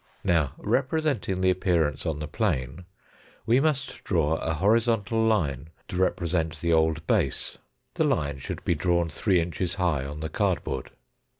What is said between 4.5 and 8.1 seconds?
horizontal line to represent the old base. The